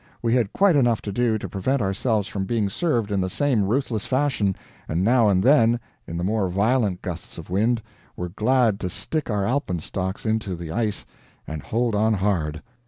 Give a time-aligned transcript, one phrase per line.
[0.23, 3.63] We had quite enough to do to prevent ourselves from being served in the same
[3.65, 4.55] ruthless fashion,
[4.87, 7.83] and now and then, in the more violent gusts of wind,
[8.17, 11.05] were glad to stick our alpenstocks into the ice
[11.45, 12.63] and hold on hard."